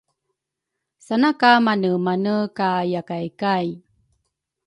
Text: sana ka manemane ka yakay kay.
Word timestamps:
sana 1.05 1.29
ka 1.39 1.51
manemane 1.65 2.35
ka 2.57 2.69
yakay 2.93 3.27
kay. 3.41 3.67